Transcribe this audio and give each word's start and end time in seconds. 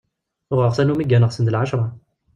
Uɣeɣ 0.53 0.71
tanumi 0.75 1.05
gganeɣ 1.09 1.31
send 1.33 1.51
lɛecṛa. 1.53 1.85